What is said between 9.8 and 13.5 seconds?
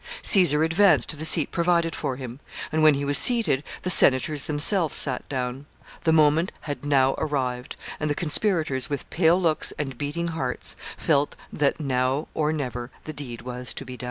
beating hearts, felt that now or never the deed